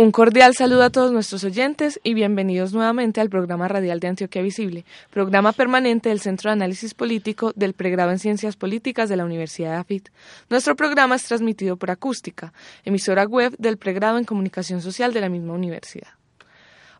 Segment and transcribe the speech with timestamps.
[0.00, 4.40] Un cordial saludo a todos nuestros oyentes y bienvenidos nuevamente al programa radial de Antioquia
[4.40, 9.26] Visible, programa permanente del Centro de Análisis Político del pregrado en Ciencias Políticas de la
[9.26, 10.08] Universidad de AFIT.
[10.48, 15.28] Nuestro programa es transmitido por Acústica, emisora web del pregrado en Comunicación Social de la
[15.28, 16.08] misma universidad.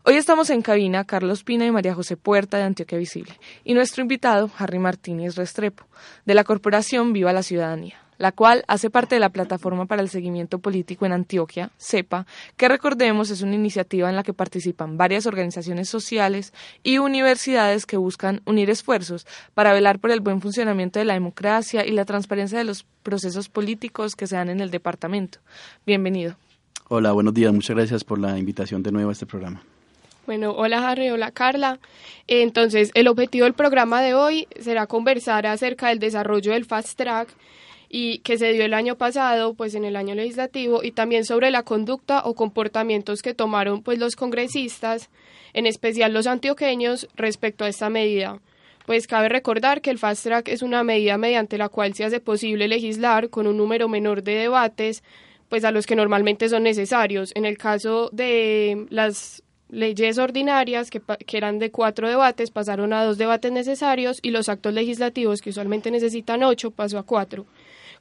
[0.03, 4.03] Hoy estamos en cabina Carlos Pina y María José Puerta de Antioquia Visible y nuestro
[4.03, 5.87] invitado Harry Martínez Restrepo
[6.25, 10.09] de la corporación Viva la Ciudadanía, la cual hace parte de la Plataforma para el
[10.09, 15.25] Seguimiento Político en Antioquia, CEPA, que recordemos es una iniciativa en la que participan varias
[15.25, 21.05] organizaciones sociales y universidades que buscan unir esfuerzos para velar por el buen funcionamiento de
[21.05, 25.39] la democracia y la transparencia de los procesos políticos que se dan en el departamento.
[25.87, 26.35] Bienvenido.
[26.89, 27.51] Hola, buenos días.
[27.51, 29.63] Muchas gracias por la invitación de nuevo a este programa.
[30.27, 31.79] Bueno, hola Harry, hola Carla.
[32.27, 37.29] Entonces, el objetivo del programa de hoy será conversar acerca del desarrollo del Fast Track
[37.93, 41.51] y que se dio el año pasado, pues en el año legislativo, y también sobre
[41.51, 45.09] la conducta o comportamientos que tomaron pues los congresistas,
[45.51, 48.39] en especial los antioqueños, respecto a esta medida.
[48.85, 52.21] Pues cabe recordar que el Fast Track es una medida mediante la cual se hace
[52.21, 55.03] posible legislar con un número menor de debates,
[55.49, 57.33] pues a los que normalmente son necesarios.
[57.35, 61.01] En el caso de las leyes ordinarias que,
[61.37, 65.91] eran de cuatro debates pasaron a dos debates necesarios y los actos legislativos que usualmente
[65.91, 67.45] necesitan ocho pasó a cuatro.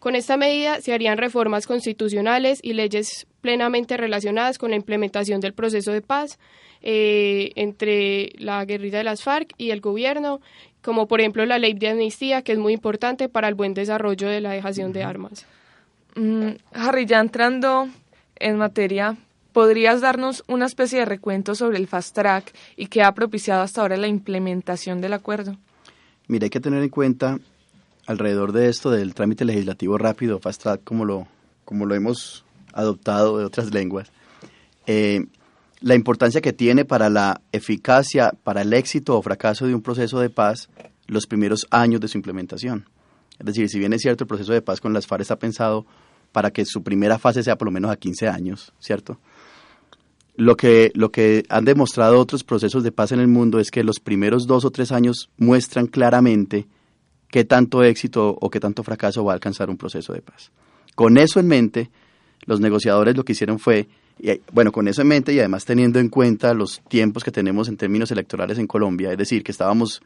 [0.00, 5.53] Con esta medida se harían reformas constitucionales y leyes plenamente relacionadas con la implementación del
[5.53, 6.38] proceso de paz
[6.83, 10.41] eh, entre la guerrilla de las FARC y el gobierno,
[10.83, 14.27] como por ejemplo la ley de amnistía, que es muy importante para el buen desarrollo
[14.27, 15.47] de la dejación de armas.
[16.17, 17.88] Mm, Harry, ya entrando
[18.37, 19.17] en materia,
[19.53, 23.81] ¿Podrías darnos una especie de recuento sobre el Fast Track y qué ha propiciado hasta
[23.81, 25.56] ahora la implementación del acuerdo?
[26.28, 27.41] Mira, hay que tener en cuenta
[28.10, 31.28] alrededor de esto del trámite legislativo rápido, Fast Track, como lo,
[31.65, 34.10] como lo hemos adoptado de otras lenguas,
[34.87, 35.26] eh,
[35.81, 40.19] la importancia que tiene para la eficacia, para el éxito o fracaso de un proceso
[40.19, 40.69] de paz
[41.06, 42.88] los primeros años de su implementación.
[43.38, 45.87] Es decir, si bien es cierto, el proceso de paz con las FARC está pensado
[46.32, 49.19] para que su primera fase sea por lo menos a 15 años, ¿cierto?
[50.37, 53.84] Lo que, lo que han demostrado otros procesos de paz en el mundo es que
[53.84, 56.66] los primeros dos o tres años muestran claramente
[57.31, 60.51] qué tanto éxito o qué tanto fracaso va a alcanzar un proceso de paz.
[60.95, 61.91] Con eso en mente,
[62.47, 63.89] los negociadores lo que hicieron fue,
[64.53, 67.77] bueno, con eso en mente y además teniendo en cuenta los tiempos que tenemos en
[67.77, 70.03] términos electorales en Colombia, es decir, que estábamos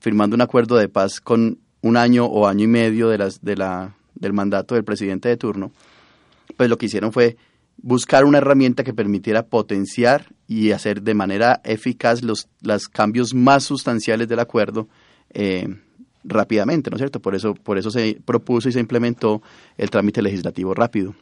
[0.00, 3.56] firmando un acuerdo de paz con un año o año y medio de las, de
[3.56, 5.72] la, del mandato del presidente de turno,
[6.56, 7.36] pues lo que hicieron fue
[7.76, 13.64] buscar una herramienta que permitiera potenciar y hacer de manera eficaz los, los cambios más
[13.64, 14.88] sustanciales del acuerdo
[15.30, 15.68] eh,
[16.24, 17.20] rápidamente, ¿no es cierto?
[17.20, 19.42] Por eso, por eso se propuso y se implementó
[19.76, 21.14] el trámite legislativo rápido.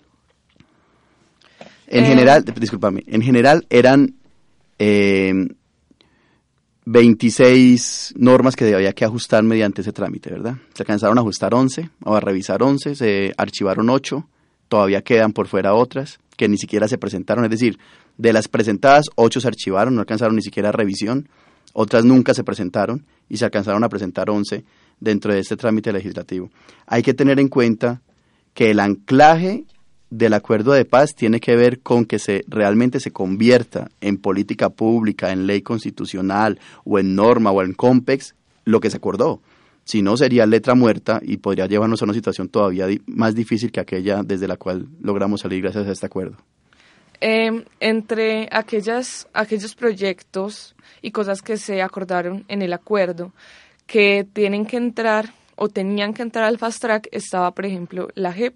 [1.87, 2.07] En eh.
[2.07, 4.15] general, discúlpame, en general eran
[4.79, 5.35] eh,
[6.85, 10.57] 26 normas que había que ajustar mediante ese trámite, ¿verdad?
[10.75, 14.27] Se alcanzaron a ajustar 11 o a revisar 11, se archivaron 8,
[14.69, 17.79] todavía quedan por fuera otras que ni siquiera se presentaron, es decir,
[18.17, 21.29] de las presentadas, 8 se archivaron, no alcanzaron ni siquiera revisión,
[21.73, 24.65] otras nunca se presentaron y se alcanzaron a presentar 11
[25.01, 26.51] dentro de este trámite legislativo.
[26.87, 28.03] Hay que tener en cuenta
[28.55, 29.65] que el anclaje
[30.11, 34.69] del acuerdo de paz tiene que ver con que se realmente se convierta en política
[34.69, 38.35] pública, en ley constitucional o en norma o en COMPEX
[38.65, 39.41] lo que se acordó.
[39.85, 43.81] Si no, sería letra muerta y podría llevarnos a una situación todavía más difícil que
[43.81, 46.37] aquella desde la cual logramos salir gracias a este acuerdo.
[47.25, 53.33] Eh, entre aquellas, aquellos proyectos y cosas que se acordaron en el acuerdo
[53.87, 58.33] que tienen que entrar o tenían que entrar al fast track estaba, por ejemplo, la
[58.33, 58.55] JEP,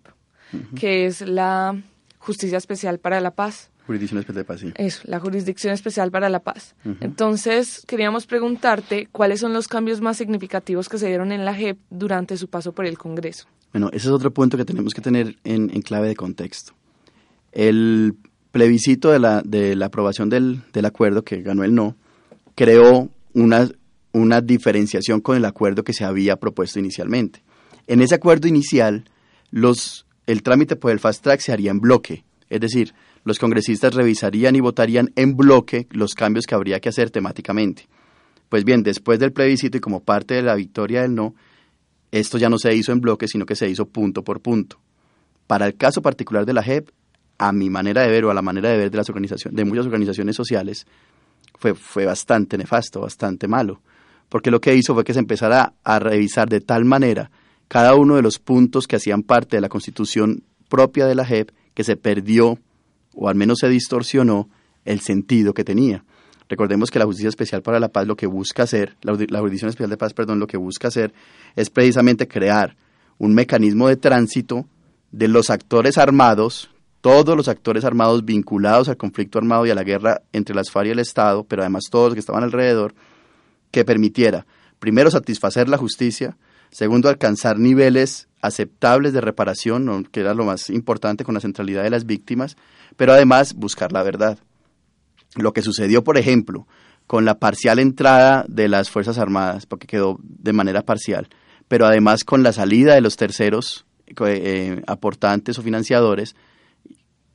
[0.75, 1.81] que es la
[2.19, 3.71] Justicia Especial para la Paz.
[3.87, 4.73] Jurisdicción Especial de Paz, sí.
[4.75, 6.75] Eso, la Jurisdicción Especial para la Paz.
[7.01, 11.79] Entonces, queríamos preguntarte cuáles son los cambios más significativos que se dieron en la JEP
[11.89, 13.47] durante su paso por el Congreso.
[13.73, 16.73] Bueno, ese es otro punto que tenemos que tener en, clave de contexto.
[17.53, 18.17] El
[18.57, 21.95] plebiscito de la, de la aprobación del, del acuerdo, que ganó el no,
[22.55, 23.69] creó una,
[24.13, 27.43] una diferenciación con el acuerdo que se había propuesto inicialmente.
[27.87, 29.05] En ese acuerdo inicial,
[29.51, 32.95] los, el trámite por el fast track se haría en bloque, es decir,
[33.25, 37.89] los congresistas revisarían y votarían en bloque los cambios que habría que hacer temáticamente.
[38.49, 41.35] Pues bien, después del plebiscito y como parte de la victoria del no,
[42.11, 44.79] esto ya no se hizo en bloque, sino que se hizo punto por punto.
[45.47, 46.89] Para el caso particular de la JEP,
[47.39, 49.65] a mi manera de ver o a la manera de ver de las organizaciones, de
[49.65, 50.87] muchas organizaciones sociales,
[51.59, 53.81] fue, fue bastante nefasto, bastante malo,
[54.29, 57.31] porque lo que hizo fue que se empezara a revisar de tal manera
[57.69, 61.51] cada uno de los puntos que hacían parte de la constitución propia de la JEP
[61.75, 62.59] que se perdió
[63.15, 64.49] o al menos se distorsionó
[64.85, 66.05] el sentido que tenía.
[66.49, 69.91] Recordemos que la Justicia Especial para la Paz lo que busca hacer, la, Jurisdicción Especial
[69.91, 71.13] de Paz, perdón, lo que busca hacer
[71.57, 72.77] es precisamente crear
[73.19, 74.67] un mecanismo de tránsito
[75.11, 76.71] de los actores armados,
[77.07, 80.89] todos los actores armados vinculados al conflicto armado y a la guerra entre las FARC
[80.89, 82.97] y el Estado, pero además todos los que estaban alrededor,
[83.71, 84.45] que permitiera,
[84.81, 86.37] primero, satisfacer la justicia,
[86.69, 91.91] segundo, alcanzar niveles aceptables de reparación, que era lo más importante con la centralidad de
[91.91, 92.57] las víctimas,
[92.97, 94.41] pero además buscar la verdad.
[95.37, 96.67] Lo que sucedió, por ejemplo,
[97.07, 101.29] con la parcial entrada de las Fuerzas Armadas, porque quedó de manera parcial,
[101.69, 103.87] pero además con la salida de los terceros
[104.27, 106.35] eh, aportantes o financiadores,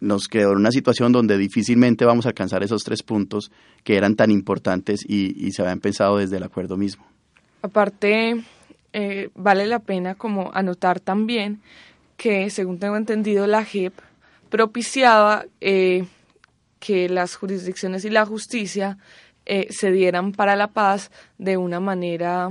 [0.02, 3.52] nos quedó en una situación donde difícilmente vamos a alcanzar esos tres puntos
[3.84, 7.06] que eran tan importantes y, se habían pensado desde el acuerdo mismo.
[7.62, 8.44] Aparte,
[8.92, 11.62] eh, vale la pena como anotar también
[12.18, 13.94] que, según tengo entendido, la JEP
[14.50, 16.06] propiciaba eh,
[16.80, 18.98] que las jurisdicciones y la justicia
[19.46, 22.50] eh, se dieran para la paz de una manera,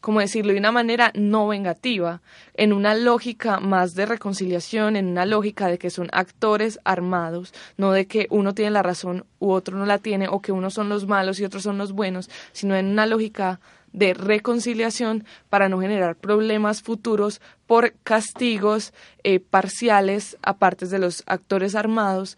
[0.00, 2.20] como decirlo, de una manera no vengativa,
[2.54, 7.92] en una lógica más de reconciliación, en una lógica de que son actores armados, no
[7.92, 10.88] de que uno tiene la razón u otro no la tiene, o que unos son
[10.88, 13.60] los malos y otros son los buenos, sino en una lógica
[13.92, 18.92] de reconciliación para no generar problemas futuros por castigos
[19.24, 22.36] eh, parciales a partes de los actores armados.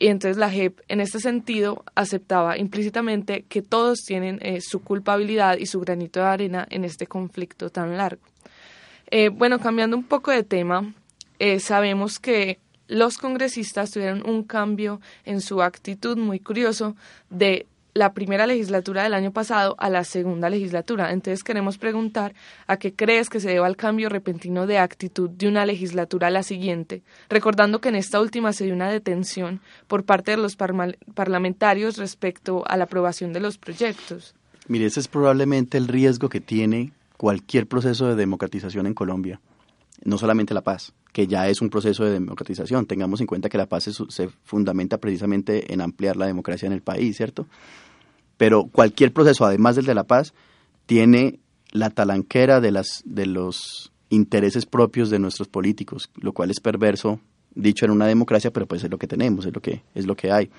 [0.00, 5.58] Y entonces la JEP en este sentido aceptaba implícitamente que todos tienen eh, su culpabilidad
[5.58, 8.22] y su granito de arena en este conflicto tan largo.
[9.12, 10.92] Eh, bueno, cambiando un poco de tema,
[11.58, 12.58] sabemos que
[12.90, 16.96] los congresistas tuvieron un cambio en su actitud muy curioso
[17.30, 21.12] de la primera legislatura del año pasado a la segunda legislatura.
[21.12, 22.34] Entonces queremos preguntar
[22.66, 26.30] a qué crees que se deba el cambio repentino de actitud de una legislatura a
[26.30, 30.56] la siguiente, recordando que en esta última se dio una detención por parte de los
[30.56, 34.34] parlamentarios respecto a la aprobación de los proyectos.
[34.68, 39.40] Mire, ese es probablemente el riesgo que tiene cualquier proceso de democratización en Colombia,
[40.04, 42.86] no solamente la paz que ya es un proceso de democratización.
[42.86, 46.82] Tengamos en cuenta que la paz se, fundamenta precisamente en ampliar la democracia en el
[46.82, 47.46] país, ¿cierto?
[48.36, 50.32] Pero cualquier proceso, además del de la paz,
[50.86, 51.40] tiene
[51.72, 57.20] la talanquera de, las, de los intereses propios de nuestros políticos, lo cual es perverso,
[57.54, 60.16] dicho en una democracia, pero pues es lo que tenemos, es lo que, es lo
[60.16, 60.50] que hay.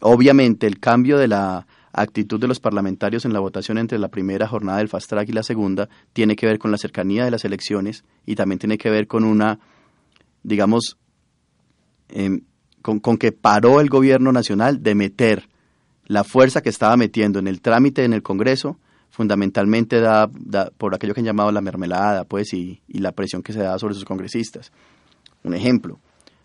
[0.00, 4.46] Obviamente el cambio de la actitud de los parlamentarios en la votación entre la primera
[4.46, 7.44] jornada del fast track y la segunda tiene que ver con la cercanía de las
[7.44, 9.58] elecciones y también tiene que ver con una,
[10.42, 10.98] digamos,
[12.08, 12.42] em,
[12.82, 15.48] con, que paró el gobierno nacional de meter
[16.06, 18.78] la fuerza que estaba metiendo en el trámite en el Congreso,
[19.10, 20.30] fundamentalmente da,
[20.78, 23.78] por aquello que han llamado la mermelada, pues, y, y la presión que se da
[23.78, 24.72] sobre sus congresistas.
[25.44, 25.98] Un ejemplo,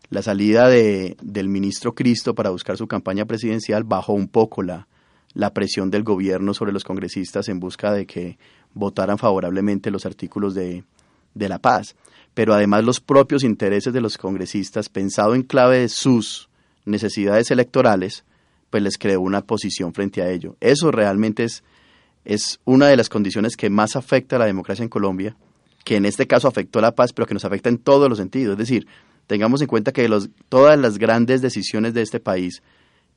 [0.09, 4.87] la salida de, del ministro Cristo para buscar su campaña presidencial bajó un poco la,
[5.33, 8.37] la presión del gobierno sobre los congresistas en busca de que
[8.73, 10.83] votaran favorablemente los artículos de,
[11.33, 11.95] de la paz.
[12.33, 16.49] Pero además los propios intereses de los congresistas, pensado en clave de sus
[16.85, 18.23] necesidades electorales,
[18.69, 20.55] pues les creó una posición frente a ello.
[20.59, 21.63] Eso realmente es,
[22.25, 25.35] es una de las condiciones que más afecta a la democracia en Colombia,
[25.83, 28.17] que en este caso afectó a la paz, pero que nos afecta en todos los
[28.17, 28.53] sentidos.
[28.53, 28.87] Es decir,
[29.27, 32.63] tengamos en cuenta que los, todas las grandes decisiones de este país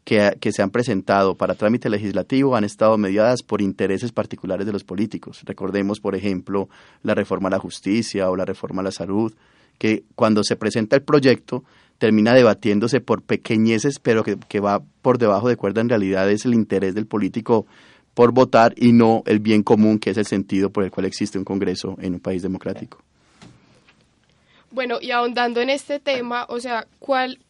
[0.06, 4.84] que, se han presentado para trámite legislativo han estado mediadas por intereses particulares de los
[4.84, 5.42] políticos.
[5.44, 6.68] Recordemos, por ejemplo,
[7.02, 9.34] la reforma a la justicia o la reforma a la salud,
[9.78, 11.64] que cuando se presenta el proyecto
[11.98, 16.44] termina debatiéndose por pequeñeces, pero que, que va por debajo de cuerda en realidad es
[16.44, 17.66] el interés del político
[18.14, 21.36] por votar y no el bien común, que es el sentido por el cual existe
[21.36, 23.02] un Congreso en un país democrático.
[24.70, 27.40] Bueno, y ahondando en este tema, o sea, ¿cuál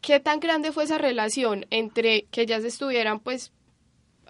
[0.00, 3.52] ¿qué tan grande fue esa relación entre que ya se estuvieran pues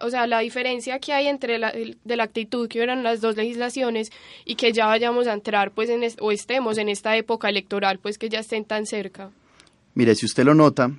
[0.01, 3.37] o sea, la diferencia que hay entre la, de la actitud que eran las dos
[3.37, 4.11] legislaciones
[4.45, 8.29] y que ya vayamos a entrar, pues, o estemos en esta época electoral, pues, que
[8.29, 9.31] ya estén tan cerca.
[9.95, 10.91] Mire, si usted lo nota,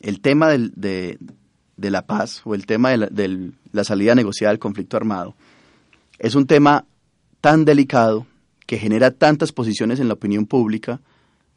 [0.00, 1.18] el tema de,
[1.76, 5.34] la paz o el tema de la salida negociada del conflicto armado
[6.18, 6.84] es un tema
[7.40, 8.26] tan delicado
[8.66, 11.00] que genera tantas posiciones en la opinión pública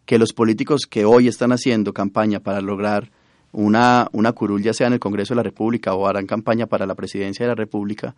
[0.05, 3.11] que los políticos que hoy están haciendo campaña para lograr
[3.51, 6.85] una, una curul, ya sea en el Congreso de la República o harán campaña para
[6.85, 8.15] la presidencia de la República,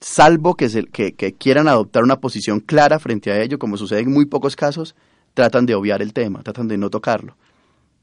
[0.00, 4.00] salvo que, se, que, que, quieran adoptar una posición clara frente a ello, como sucede
[4.00, 4.94] en muy pocos casos,
[5.32, 7.36] tratan de obviar el tema, tratan de no tocarlo,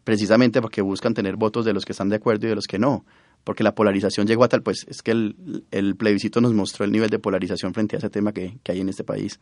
[0.03, 2.79] precisamente porque buscan tener votos de los que están de acuerdo y de los que
[2.79, 3.05] no,
[3.43, 6.91] porque la polarización llegó a tal, pues es que el, el plebiscito nos mostró el
[6.91, 9.39] nivel de polarización frente a ese tema que, que hay en este país.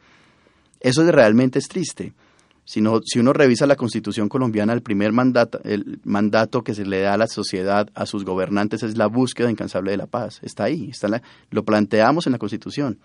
[0.80, 2.14] Eso es, realmente es triste.
[2.72, 7.02] Si, si uno revisa la constitución colombiana, el primer mandato, el mandato que se le
[7.02, 10.40] da a la sociedad, a sus gobernantes, es la búsqueda incansable de la paz.
[10.42, 12.98] Está ahí, está la, lo planteamos en la constitución.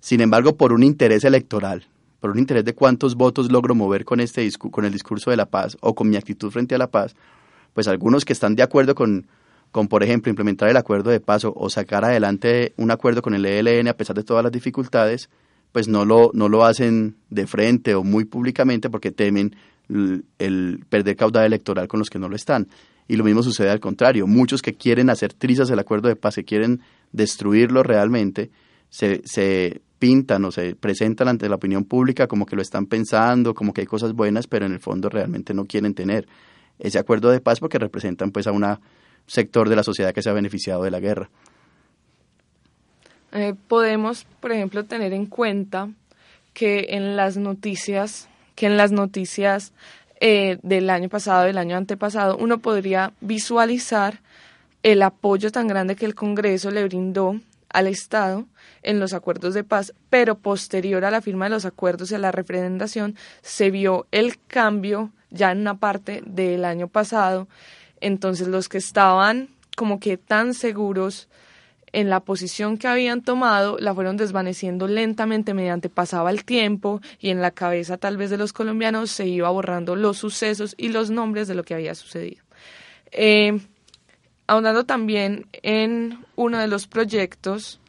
[0.00, 1.86] Sin embargo, por un interés electoral,
[2.18, 5.46] por un interés de cuántos votos logro mover con, este con el discurso de la
[5.46, 7.14] paz o con mi actitud frente a la paz,
[7.74, 9.28] pues algunos que están de acuerdo con,
[9.70, 13.46] con por ejemplo, implementar el acuerdo de paz o sacar adelante un acuerdo con el
[13.46, 15.30] ELN a pesar de todas las dificultades,
[15.72, 19.54] pues no lo, no lo hacen de frente o muy públicamente porque temen
[20.38, 22.68] el, perder caudal electoral con los que no lo están.
[23.08, 24.26] Y lo mismo sucede al contrario.
[24.26, 26.80] Muchos que quieren hacer trizas el acuerdo de paz, que quieren
[27.12, 28.50] destruirlo realmente,
[28.88, 33.54] se, se pintan o se presentan ante la opinión pública como que lo están pensando,
[33.54, 36.26] como que hay cosas buenas, pero en el fondo realmente no quieren tener
[36.78, 38.64] ese acuerdo de paz porque representan pues a un
[39.26, 41.30] sector de la sociedad que se ha beneficiado de la guerra.
[43.36, 45.90] Eh, podemos, por ejemplo, tener en cuenta
[46.54, 49.74] que en las noticias, que en las noticias
[50.20, 54.20] eh, del año pasado, del año antepasado, uno podría visualizar
[54.82, 57.38] el apoyo tan grande que el Congreso le brindó
[57.68, 58.46] al Estado
[58.82, 62.18] en los acuerdos de paz, pero posterior a la firma de los acuerdos y a
[62.18, 67.48] la referendación se vio el cambio ya en una parte del año pasado.
[68.00, 71.28] Entonces los que estaban como que tan seguros
[71.96, 77.30] en la posición que habían tomado la fueron desvaneciendo lentamente mediante pasaba el tiempo y
[77.30, 81.08] en la cabeza tal vez de los colombianos se iba borrando los sucesos y los
[81.10, 82.44] nombres de lo que había sucedido.
[83.12, 83.58] Eh,
[84.46, 87.80] ahondando también en uno de los proyectos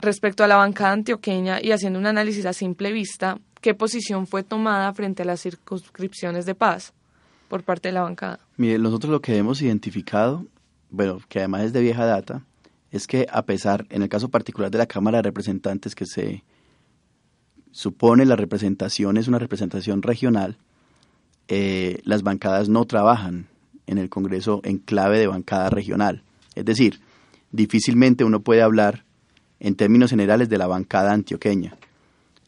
[0.00, 4.42] respecto a la bancada antioqueña y haciendo un análisis a simple vista, ¿qué posición fue
[4.42, 6.92] tomada frente a las circunscripciones de paz
[7.48, 8.38] por parte de la bancada?
[8.58, 10.44] Mire, nosotros lo que hemos identificado,
[10.90, 12.42] bueno, que además es de vieja data,
[12.90, 16.44] es que a pesar, en el caso particular de la Cámara de Representantes, que se
[17.72, 20.56] supone la representación es una representación regional,
[21.48, 23.48] eh, las bancadas no trabajan
[23.86, 26.22] en el Congreso en clave de bancada regional.
[26.54, 27.00] Es decir,
[27.52, 29.04] difícilmente uno puede hablar
[29.60, 31.76] en términos generales de la bancada antioqueña.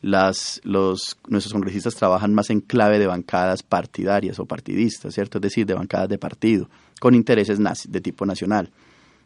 [0.01, 5.39] Las, los, nuestros congresistas trabajan más en clave de bancadas partidarias o partidistas, ¿cierto?
[5.39, 8.71] Es decir, de bancadas de partido, con intereses de tipo nacional.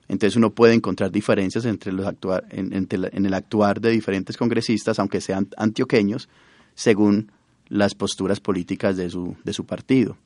[0.08, 4.98] Entonces uno puede encontrar diferencias entre los actuar, en, en, el actuar de diferentes congresistas,
[4.98, 6.28] aunque sean antioqueños,
[6.74, 7.30] según
[7.68, 10.16] las posturas políticas de su, de su partido.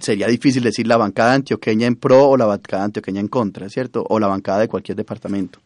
[0.00, 4.04] Sería difícil decir la bancada antioqueña en pro o la bancada antioqueña en contra, ¿cierto?
[4.08, 5.60] O la bancada de cualquier departamento.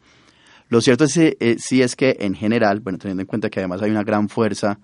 [0.69, 3.83] Lo cierto es, eh, sí es que en general, bueno, teniendo en cuenta que además
[3.83, 4.79] hay una gran fuerza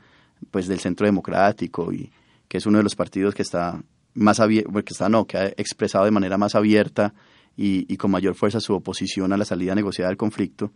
[0.51, 2.11] pues del centro democrático y
[2.49, 3.81] que es uno de los partidos que está
[4.15, 7.15] más abierto, que está no, que ha expresado de manera más abierta
[7.57, 10.73] y, con mayor fuerza su oposición a la salida negociada del conflicto.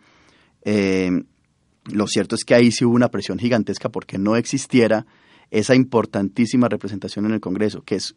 [0.63, 1.11] Eh,
[1.85, 5.07] lo cierto es que ahí sí hubo una presión gigantesca porque no existiera
[5.51, 8.15] esa importantísima representación en el Congreso, que es,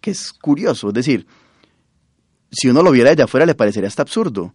[0.00, 0.88] que es curioso.
[0.88, 1.26] Es decir,
[2.50, 4.54] si uno lo viera desde afuera le parecería hasta absurdo.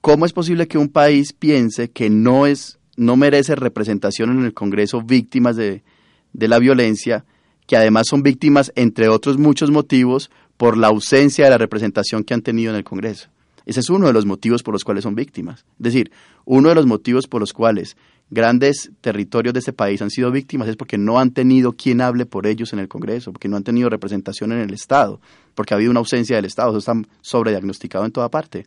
[0.00, 4.52] ¿Cómo es posible que un país piense que no, es, no merece representación en el
[4.52, 5.84] Congreso víctimas de,
[6.32, 7.24] de la violencia,
[7.68, 12.34] que además son víctimas, entre otros muchos motivos, por la ausencia de la representación que
[12.34, 13.28] han tenido en el Congreso.
[13.64, 15.64] Ese es uno de los motivos por los cuales son víctimas.
[15.78, 16.10] Es decir,
[16.44, 17.96] uno de los motivos por los cuales
[18.30, 22.26] grandes territorios de este país han sido víctimas es porque no han tenido quien hable
[22.26, 25.20] por ellos en el Congreso, porque no han tenido representación en el Estado,
[25.54, 28.66] porque ha habido una ausencia del Estado, eso está sobrediagnosticado en toda parte.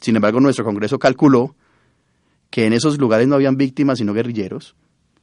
[0.00, 1.54] Sin embargo, nuestro Congreso calculó
[2.50, 4.74] que en esos lugares no habían víctimas sino guerrilleros.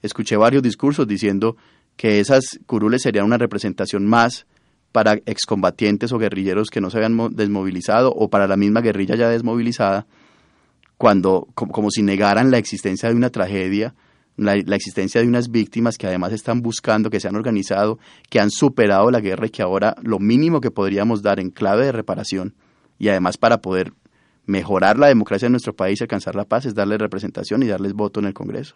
[0.02, 1.58] Escuché varios discursos diciendo
[1.96, 4.46] que esas curules serían una representación más
[4.94, 9.28] para excombatientes o guerrilleros que no se habían desmovilizado o para la misma guerrilla ya
[9.28, 10.06] desmovilizada,
[10.98, 13.94] cuando como, si negaran la existencia de una tragedia
[14.38, 18.50] la, existencia de unas víctimas que además están buscando, que se han organizado, que han
[18.50, 22.56] superado la guerra y que ahora lo mínimo que podríamos dar en clave de reparación
[22.98, 23.94] y además para poder
[24.46, 27.94] mejorar la democracia en nuestro país y alcanzar la paz es darle representación y darles
[27.94, 28.76] voto en el Congreso.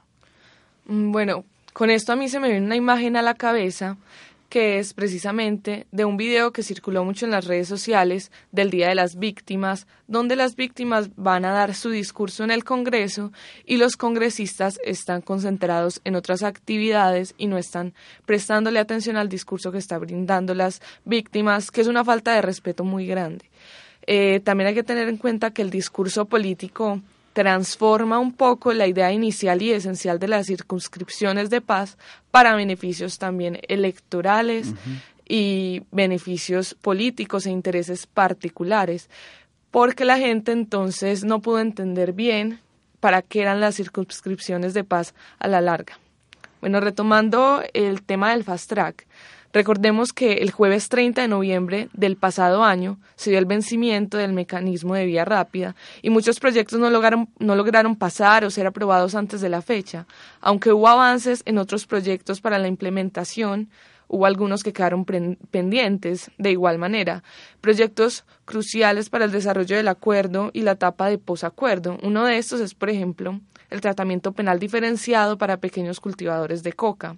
[0.85, 1.43] Mm, bueno,
[1.73, 3.97] con esto a mí se me viene una imagen a la cabeza
[4.49, 8.87] que es precisamente de un video que circuló mucho en las redes sociales del Día
[8.87, 13.31] de las Víctimas, donde las víctimas van a dar su discurso en el Congreso
[13.65, 17.93] y los congresistas están concentrados en otras actividades y no están
[18.25, 22.83] prestándole atención al discurso que está brindando las víctimas, que es una falta de respeto
[22.83, 23.45] muy grande.
[24.05, 27.01] Eh, también hay que tener en cuenta que el discurso político
[27.37, 31.95] transforma un poco la idea inicial y esencial de las circunscripciones de paz
[32.31, 34.73] para beneficios también electorales
[35.29, 39.07] y beneficios políticos e intereses particulares,
[39.69, 42.59] porque la gente entonces no pudo entender bien
[42.99, 45.99] para qué eran las circunscripciones de paz a la larga.
[46.59, 49.05] Bueno, retomando el tema del fast track,
[49.57, 54.31] Recordemos que el jueves 30 de noviembre del pasado año se dio el vencimiento del
[54.31, 59.15] mecanismo de vía rápida y muchos proyectos no lograron, no lograron pasar o ser aprobados
[59.15, 60.05] antes de la fecha,
[60.41, 63.71] aunque hubo avances en otros proyectos para la implementación,
[64.07, 67.23] hubo algunos que quedaron pendientes de igual manera,
[67.59, 71.97] proyectos cruciales para el desarrollo del acuerdo y la etapa de posacuerdo.
[72.03, 77.17] Uno de estos es, por ejemplo, el tratamiento penal diferenciado para pequeños cultivadores de coca.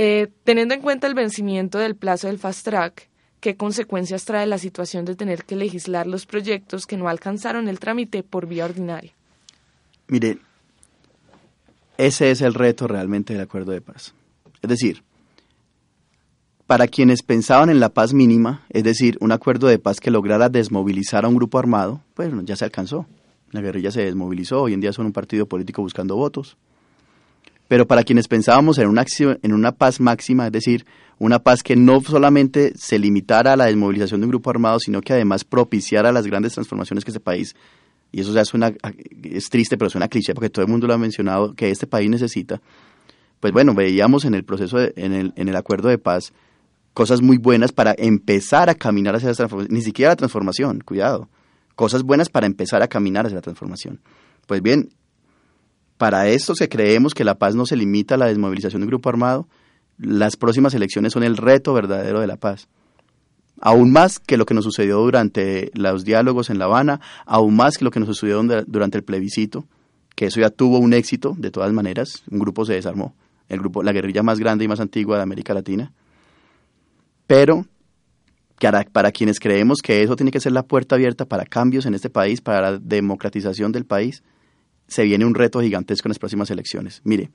[0.00, 3.08] Eh, teniendo en cuenta el vencimiento del plazo del fast track,
[3.40, 7.80] ¿qué consecuencias trae la situación de tener que legislar los proyectos que no alcanzaron el
[7.80, 9.12] trámite por vía ordinaria?
[10.06, 10.38] Mire,
[11.96, 14.14] ese es el reto realmente del acuerdo de paz.
[14.62, 15.02] Es decir,
[16.68, 20.48] para quienes pensaban en la paz mínima, es decir, un acuerdo de paz que lograra
[20.48, 23.06] desmovilizar a un grupo armado, bueno, ya se alcanzó.
[23.50, 26.56] La guerrilla se desmovilizó, hoy en día son un partido político buscando votos.
[27.68, 30.86] Pero para quienes pensábamos en una, en una paz máxima, es decir,
[31.18, 35.00] una paz que no solamente se limitara a la desmovilización de un grupo armado, sino
[35.02, 37.54] que además propiciara las grandes transformaciones que este país,
[38.10, 38.72] y eso ya suena,
[39.22, 42.08] es triste, pero suena cliché porque todo el mundo lo ha mencionado, que este país
[42.08, 42.60] necesita,
[43.40, 46.32] pues bueno, veíamos en el proceso, en, el, en el acuerdo de paz,
[46.94, 51.28] cosas muy buenas para empezar a caminar hacia la transformación, ni siquiera la transformación, cuidado,
[51.74, 54.00] cosas buenas para empezar a caminar hacia la transformación.
[54.46, 54.88] Pues bien,
[55.98, 58.90] para esto, si creemos que la paz no se limita a la desmovilización de un
[58.90, 59.48] grupo armado,
[59.98, 62.68] las próximas elecciones son el reto verdadero de la paz.
[63.60, 67.76] Aún más que lo que nos sucedió durante los diálogos en La Habana, aún más
[67.76, 69.66] que lo que nos sucedió durante el plebiscito,
[70.14, 73.16] que eso ya tuvo un éxito, de todas maneras, un grupo se desarmó,
[73.48, 75.92] el grupo, la guerrilla más grande y más antigua de América Latina.
[77.26, 77.66] Pero
[78.60, 81.94] para, para quienes creemos que eso tiene que ser la puerta abierta para cambios en
[81.94, 84.22] este país, para la democratización del país,
[84.88, 87.00] se viene un reto gigantesco en las próximas elecciones.
[87.04, 87.30] Mire,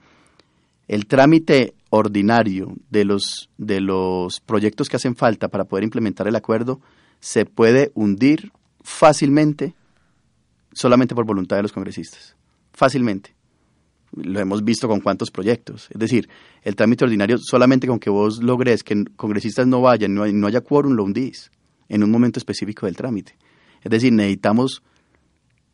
[0.87, 6.35] el trámite ordinario de los, de los proyectos que hacen falta para poder implementar el
[6.35, 6.81] acuerdo
[7.19, 9.75] se puede hundir fácilmente
[10.73, 12.35] solamente por voluntad de los congresistas.
[12.73, 13.35] Fácilmente.
[14.15, 15.87] Lo hemos visto con cuántos proyectos.
[15.89, 16.29] Es decir,
[16.63, 20.61] el trámite ordinario solamente con que vos logres que congresistas no vayan, no, no haya
[20.61, 21.51] quórum, lo hundís
[21.89, 23.35] en un momento específico del trámite.
[23.81, 24.83] Es decir, necesitamos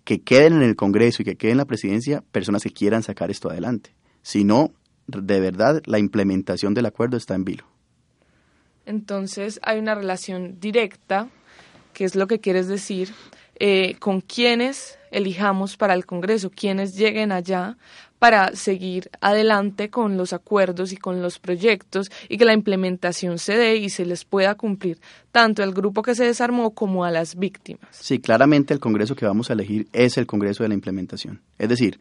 [0.09, 3.29] que queden en el Congreso y que queden en la presidencia personas que quieran sacar
[3.29, 3.91] esto adelante.
[4.23, 4.71] Si no,
[5.05, 7.65] de verdad, la implementación del acuerdo está en vilo.
[8.87, 11.29] Entonces hay una relación directa,
[11.93, 13.13] que es lo que quieres decir,
[13.59, 17.77] eh, con quienes elijamos para el Congreso, quienes lleguen allá
[18.19, 23.58] para seguir adelante con los acuerdos y con los proyectos y que la implementación se
[23.58, 24.99] dé y se les pueda cumplir
[25.32, 27.89] tanto al grupo que se desarmó como a las víctimas.
[27.91, 31.41] Sí, claramente el Congreso que vamos a elegir es el Congreso de la implementación.
[31.58, 31.99] Es decir,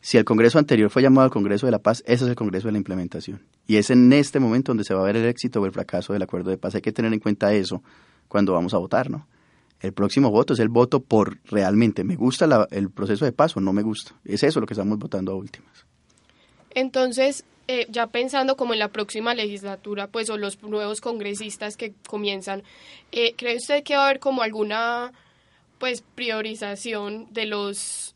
[0.00, 2.68] si el Congreso anterior fue llamado al Congreso de la Paz, ese es el Congreso
[2.68, 3.42] de la implementación.
[3.66, 6.12] Y es en este momento donde se va a ver el éxito o el fracaso
[6.12, 6.74] del acuerdo de paz.
[6.74, 7.82] Hay que tener en cuenta eso
[8.28, 9.26] cuando vamos a votar, ¿no?
[9.80, 13.60] El próximo voto es el voto por realmente me gusta el proceso de paz o
[13.60, 14.12] no me gusta.
[14.24, 15.86] Es eso lo que estamos votando a últimas.
[16.74, 21.94] Entonces, eh, ya pensando como en la próxima legislatura, pues, o los nuevos congresistas que
[22.06, 22.62] comienzan,
[23.12, 25.12] eh, ¿cree usted que va a haber como alguna,
[25.78, 28.14] pues, priorización de los,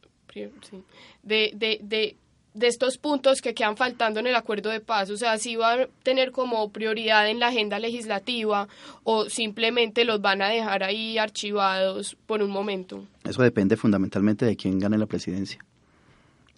[1.23, 2.17] de, de, de
[2.55, 5.11] de estos puntos que quedan faltando en el acuerdo de paz?
[5.11, 8.69] O sea, si va a tener como prioridad en la agenda legislativa
[9.05, 13.05] o simplemente los van a dejar ahí archivados por un momento.
[13.25, 15.65] Eso depende fundamentalmente de quién gane la presidencia.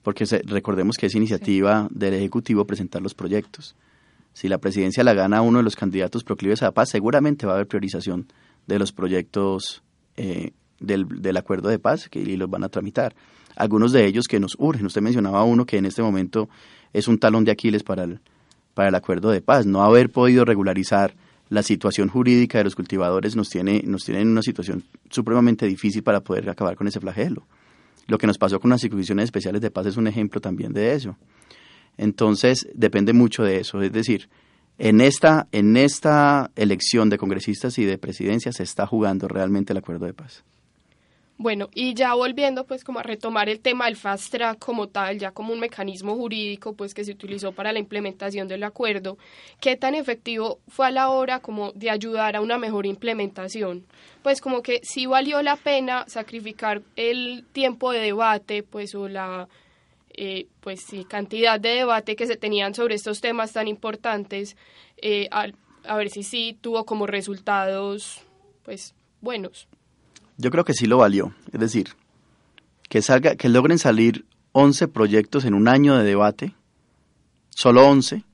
[0.02, 3.76] Porque recordemos que es iniciativa del Ejecutivo presentar los proyectos.
[4.33, 7.52] Si la presidencia la gana uno de los candidatos proclives a la paz, seguramente va
[7.52, 8.26] a haber priorización
[8.66, 9.83] de los proyectos
[10.16, 10.52] eh,
[10.83, 13.14] del, del acuerdo de paz que, y los van a tramitar
[13.57, 14.87] algunos de ellos que nos urgen.
[14.87, 16.49] Usted mencionaba uno que en este momento
[16.92, 18.21] es un talón de Aquiles para el,
[18.75, 19.66] para el acuerdo de paz.
[19.66, 21.14] No haber podido regularizar
[21.49, 26.03] la situación jurídica de los cultivadores nos tiene, nos tiene en una situación supremamente difícil
[26.03, 27.47] para poder acabar con ese flagelo.
[28.07, 30.95] Lo que nos pasó con las circunstancias especiales de paz es un ejemplo también de
[30.95, 31.16] eso.
[31.99, 33.83] Entonces, depende mucho de eso.
[33.83, 34.29] Es decir,
[34.79, 39.77] en esta, en esta elección de congresistas y de presidencia se está jugando realmente el
[39.77, 40.45] acuerdo de paz.
[41.38, 45.18] Bueno, y ya volviendo pues como a retomar el tema del fast track como tal,
[45.18, 49.18] ya como un mecanismo jurídico pues que se utilizó para la implementación del acuerdo,
[49.61, 53.85] ¿qué tan efectivo fue a la hora como de ayudar a una mejor implementación?
[54.23, 59.49] Pues como que sí valió la pena sacrificar el tiempo de debate pues o la
[60.14, 64.57] eh, pues sí, cantidad de debate que se tenían sobre estos temas tan importantes,
[64.99, 65.49] eh, a,
[65.85, 68.21] a ver si sí tuvo como resultados
[68.62, 69.66] pues buenos.
[70.37, 71.35] Yo creo que sí lo valió.
[71.53, 71.90] Es decir,
[72.88, 76.55] que, salga, que logren salir 11 proyectos en un año de debate,
[77.51, 78.25] solo 11,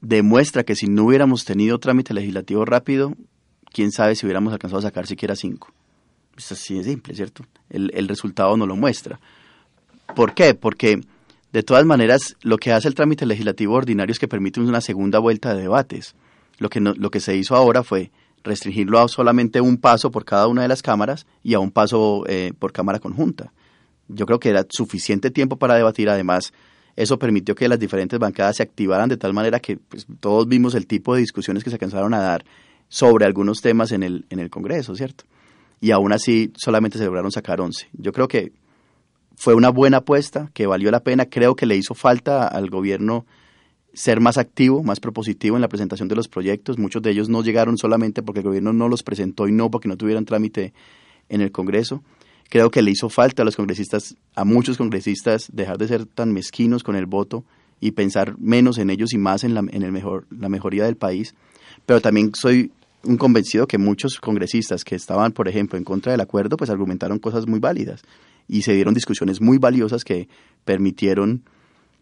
[0.00, 3.14] demuestra que si no hubiéramos tenido trámite legislativo rápido,
[3.72, 5.72] quién sabe si hubiéramos alcanzado a sacar siquiera 5.
[6.36, 7.44] Esto así de simple, ¿cierto?
[7.70, 9.20] El, el resultado no lo muestra.
[10.14, 10.54] ¿Por qué?
[10.54, 11.00] Porque
[11.52, 15.18] de todas maneras lo que hace el trámite legislativo ordinario es que permite una segunda
[15.18, 16.14] vuelta de debates.
[16.58, 18.10] Lo que, no, lo que se hizo ahora fue
[18.44, 22.24] restringirlo a solamente un paso por cada una de las cámaras y a un paso
[22.28, 23.52] eh, por cámara conjunta.
[24.08, 26.10] Yo creo que era suficiente tiempo para debatir.
[26.10, 26.52] Además,
[26.94, 30.74] eso permitió que las diferentes bancadas se activaran de tal manera que pues, todos vimos
[30.74, 32.44] el tipo de discusiones que se alcanzaron a dar
[32.88, 35.24] sobre algunos temas en el, en el Congreso, ¿cierto?
[35.80, 37.88] Y aún así solamente se lograron sacar 11.
[37.94, 38.52] Yo creo que
[39.36, 41.26] fue una buena apuesta, que valió la pena.
[41.26, 43.26] Creo que le hizo falta al gobierno
[43.94, 46.78] ser más activo, más propositivo en la presentación de los proyectos.
[46.78, 49.88] Muchos de ellos no llegaron solamente porque el gobierno no los presentó y no porque
[49.88, 50.72] no tuvieran trámite
[51.28, 52.02] en el Congreso.
[52.50, 56.32] Creo que le hizo falta a los congresistas, a muchos congresistas, dejar de ser tan
[56.32, 57.44] mezquinos con el voto
[57.80, 60.96] y pensar menos en ellos y más en la, en el mejor, la mejoría del
[60.96, 61.34] país.
[61.86, 62.70] Pero también soy
[63.02, 67.18] un convencido que muchos congresistas que estaban, por ejemplo, en contra del acuerdo, pues argumentaron
[67.18, 68.02] cosas muy válidas
[68.48, 70.28] y se dieron discusiones muy valiosas que
[70.64, 71.42] permitieron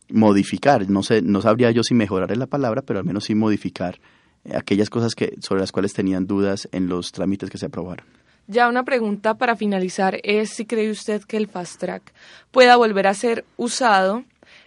[0.09, 3.35] modificar, no sé, no sabría yo si mejorar es la palabra, pero al menos sí
[3.35, 4.01] modificar
[4.45, 8.07] eh, aquellas cosas que sobre las cuales tenían dudas en los trámites que se aprobaron.
[8.49, 12.13] Ya una pregunta para finalizar es si cree usted que el fast track
[12.51, 14.25] pueda volver a ser usado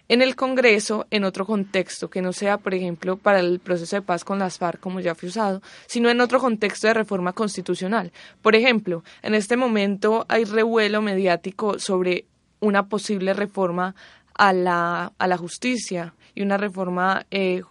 [0.08, 4.02] en el Congreso en otro contexto, que no sea, por ejemplo, para el proceso de
[4.02, 8.12] paz con las FARC, como ya fue usado, sino en otro contexto de reforma constitucional.
[8.40, 12.26] Por ejemplo, en este momento hay revuelo mediático sobre
[12.60, 13.94] una posible reforma
[14.36, 17.62] a la, a la justicia y una reforma eh,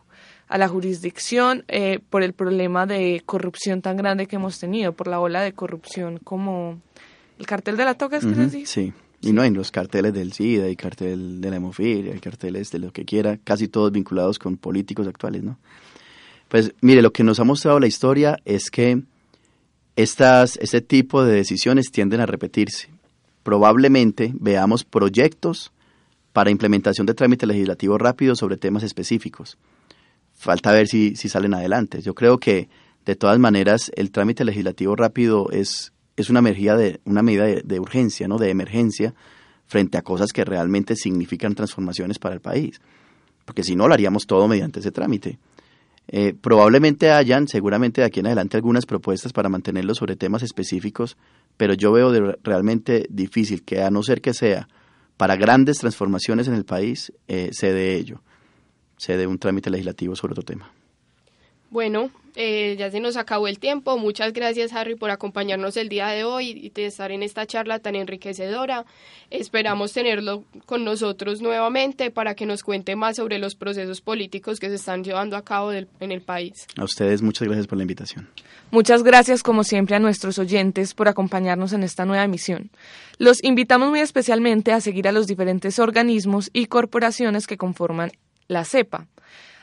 [0.47, 5.07] a la jurisdicción eh, por el problema de corrupción tan grande que hemos tenido, por
[5.07, 6.79] la ola de corrupción como
[7.39, 10.69] el cartel de la toca, ¿es que Sí, y no en los carteles del SIDA
[10.69, 14.57] y cartel de la hemofilia y carteles de lo que quiera, casi todos vinculados con
[14.57, 15.57] políticos actuales, ¿no?
[16.47, 19.01] Pues mire, lo que nos ha mostrado la historia es que
[19.95, 22.89] estas, este tipo de decisiones tienden a repetirse.
[23.41, 25.71] Probablemente veamos proyectos
[26.35, 29.57] para implementación de trámite legislativo rápido sobre temas específicos.
[30.33, 32.01] Falta ver si, si salen adelante.
[32.01, 32.67] Yo creo que,
[33.05, 37.79] de todas maneras, el trámite legislativo rápido es, es una, medida de, una medida de,
[37.79, 38.37] urgencia, ¿no?
[38.37, 39.13] de emergencia,
[39.65, 42.81] frente a cosas que realmente significan transformaciones para el país.
[43.45, 45.39] Porque si no, lo haríamos todo mediante ese trámite.
[46.09, 51.15] Eh, probablemente hayan, seguramente de aquí en adelante, algunas propuestas para mantenerlo sobre temas específicos,
[51.55, 52.11] pero yo veo
[52.43, 54.67] realmente difícil que, a no ser que sea
[55.17, 58.21] para grandes transformaciones en el país eh, se ello,
[58.97, 60.71] se dé un trámite legislativo sobre otro tema.
[61.75, 63.97] Bueno, eh, ya se nos acabó el tiempo.
[63.97, 67.79] Muchas gracias, Harry, por acompañarnos el día de hoy y de estar en esta charla
[67.79, 68.85] tan enriquecedora.
[69.29, 74.69] Esperamos tenerlo con nosotros nuevamente para que nos cuente más sobre los procesos políticos que
[74.69, 76.65] se están llevando a cabo en el país.
[76.77, 78.29] A ustedes, muchas gracias por la invitación.
[78.71, 82.69] Muchas gracias, como siempre, a nuestros oyentes por acompañarnos en esta nueva emisión.
[83.17, 88.13] Los invitamos muy especialmente a seguir a los diferentes organismos y corporaciones que conforman
[88.47, 89.07] la CEPA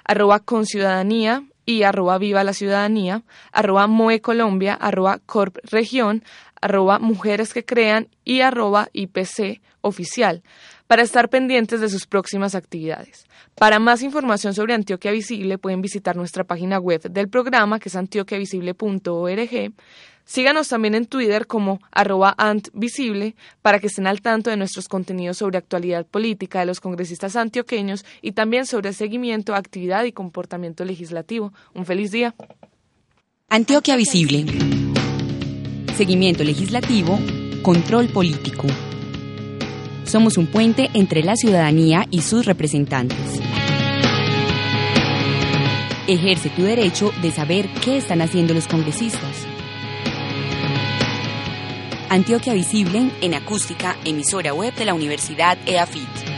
[0.05, 3.23] arroba con ciudadanía, y arroba viva la ciudadanía,
[3.53, 6.25] arroba Moe Colombia, arroba Corp Región,
[6.61, 10.43] arroba Mujeres que Crean y arroba IPC Oficial,
[10.87, 13.25] para estar pendientes de sus próximas actividades.
[13.57, 17.97] Para más información sobre Antioquia Visible pueden visitar nuestra página web del programa que es
[17.97, 19.73] antioquiavisible.org
[20.25, 25.39] Síganos también en Twitter como arroba antvisible para que estén al tanto de nuestros contenidos
[25.39, 31.53] sobre actualidad política de los congresistas antioqueños y también sobre seguimiento, actividad y comportamiento legislativo.
[31.75, 32.35] Un feliz día.
[33.49, 34.47] Antioquia Visible.
[35.97, 37.19] Seguimiento legislativo,
[37.63, 38.67] control político.
[40.05, 43.41] Somos un puente entre la ciudadanía y sus representantes.
[46.09, 49.52] Ejerce tu derecho de saber qué están haciendo los congresistas.
[52.13, 56.32] Antioquia Visible en acústica, emisora web de la Universidad EAFIT.